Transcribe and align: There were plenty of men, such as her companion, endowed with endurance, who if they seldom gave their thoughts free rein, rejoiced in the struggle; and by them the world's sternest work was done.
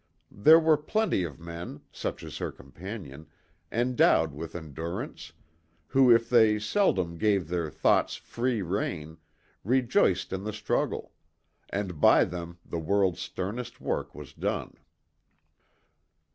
There 0.31 0.59
were 0.59 0.77
plenty 0.77 1.23
of 1.25 1.39
men, 1.39 1.81
such 1.91 2.23
as 2.23 2.37
her 2.39 2.51
companion, 2.51 3.27
endowed 3.71 4.33
with 4.33 4.55
endurance, 4.55 5.31
who 5.89 6.09
if 6.11 6.27
they 6.27 6.57
seldom 6.57 7.19
gave 7.19 7.47
their 7.49 7.69
thoughts 7.69 8.15
free 8.15 8.63
rein, 8.63 9.17
rejoiced 9.63 10.33
in 10.33 10.43
the 10.43 10.53
struggle; 10.53 11.11
and 11.69 12.01
by 12.01 12.25
them 12.25 12.57
the 12.65 12.79
world's 12.79 13.19
sternest 13.19 13.79
work 13.79 14.15
was 14.15 14.33
done. 14.33 14.73